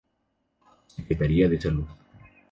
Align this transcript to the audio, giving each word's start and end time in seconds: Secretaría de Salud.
Secretaría 0.87 1.47
de 1.47 1.61
Salud. 1.61 1.85